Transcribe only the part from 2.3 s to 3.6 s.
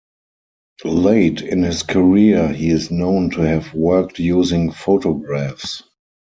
he is known to